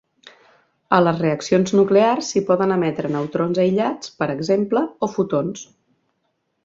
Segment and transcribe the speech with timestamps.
[0.95, 5.63] A les reaccions nuclears s'hi poden emetre neutrons aïllats, per exemple, o fotons.